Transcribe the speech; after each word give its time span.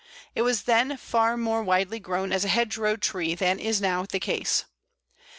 It 0.33 0.41
was 0.41 0.63
then 0.63 0.97
far 0.97 1.37
more 1.37 1.61
widely 1.61 1.99
grown 1.99 2.31
as 2.31 2.43
a 2.43 2.47
hedgerow 2.47 2.95
tree 2.95 3.35
than 3.35 3.59
is 3.59 3.79
now 3.79 4.03
the 4.03 4.19
case. 4.19 4.65